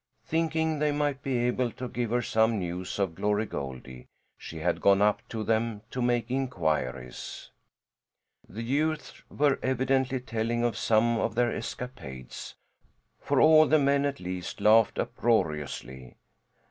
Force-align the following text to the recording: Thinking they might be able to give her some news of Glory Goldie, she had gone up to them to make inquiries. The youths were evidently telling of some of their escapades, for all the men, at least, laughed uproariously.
Thinking 0.25 0.79
they 0.79 0.91
might 0.91 1.21
be 1.21 1.37
able 1.37 1.69
to 1.73 1.87
give 1.87 2.09
her 2.09 2.23
some 2.23 2.57
news 2.57 2.97
of 2.97 3.13
Glory 3.13 3.45
Goldie, 3.45 4.07
she 4.35 4.57
had 4.57 4.81
gone 4.81 4.99
up 4.99 5.21
to 5.29 5.43
them 5.43 5.83
to 5.91 6.01
make 6.01 6.31
inquiries. 6.31 7.51
The 8.49 8.63
youths 8.63 9.21
were 9.29 9.59
evidently 9.61 10.19
telling 10.19 10.63
of 10.63 10.75
some 10.75 11.19
of 11.19 11.35
their 11.35 11.51
escapades, 11.55 12.55
for 13.19 13.39
all 13.39 13.67
the 13.67 13.77
men, 13.77 14.05
at 14.05 14.19
least, 14.19 14.59
laughed 14.59 14.97
uproariously. 14.97 16.15